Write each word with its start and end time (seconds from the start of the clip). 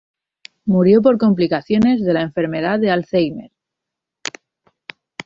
Murió 0.65 1.03
por 1.03 1.19
complicaciones 1.19 2.03
de 2.03 2.11
la 2.11 2.23
enfermedad 2.23 2.79
de 2.79 2.89
Alzheimer. 2.89 3.51